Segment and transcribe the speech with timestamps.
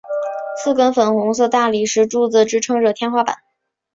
[0.57, 3.37] 四根粉红色大理石柱子支持着天花板。